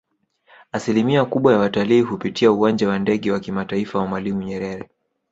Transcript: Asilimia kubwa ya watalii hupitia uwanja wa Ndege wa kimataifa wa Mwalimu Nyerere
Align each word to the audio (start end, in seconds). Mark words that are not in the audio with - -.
Asilimia 0.71 1.25
kubwa 1.25 1.53
ya 1.53 1.59
watalii 1.59 2.01
hupitia 2.01 2.51
uwanja 2.51 2.89
wa 2.89 2.99
Ndege 2.99 3.31
wa 3.31 3.39
kimataifa 3.39 3.99
wa 3.99 4.07
Mwalimu 4.07 4.41
Nyerere 4.43 4.89